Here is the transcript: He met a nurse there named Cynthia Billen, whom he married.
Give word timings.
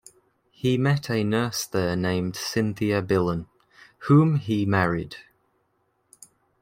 He 0.49 0.79
met 0.79 1.11
a 1.11 1.23
nurse 1.23 1.67
there 1.67 1.95
named 1.95 2.35
Cynthia 2.35 3.03
Billen, 3.03 3.45
whom 4.07 4.37
he 4.37 4.65
married. 4.65 5.17